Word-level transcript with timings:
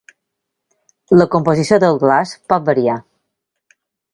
La 1.17 1.27
composició 1.35 1.79
del 1.85 1.99
glaç 2.05 2.35
pot 2.55 2.67
variar. 2.71 2.97